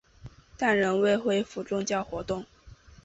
[0.57, 2.43] 但仍未恢复宗教活动。